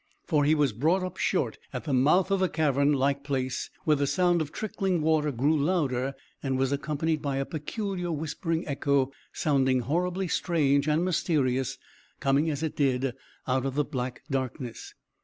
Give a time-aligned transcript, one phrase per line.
[0.25, 3.95] For he was brought up short at the mouth of a cavern like place where
[3.95, 9.11] the sound of trickling water grew louder and was accompanied by a peculiar whispering echo
[9.31, 11.77] sounding horribly strange and mysterious,
[12.19, 13.13] coming as it did
[13.47, 14.95] out of black darkness.